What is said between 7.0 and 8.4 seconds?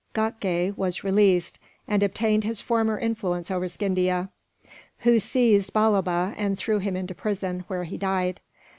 prison, where he died.